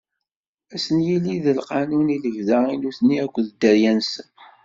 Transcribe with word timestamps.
Ad 0.73 0.79
sen-yili 0.83 1.35
d 1.43 1.45
lqanun 1.57 2.07
i 2.15 2.17
lebda 2.23 2.59
i 2.73 2.75
nutni 2.77 3.17
akked 3.25 3.45
dderya-nsen. 3.49 4.29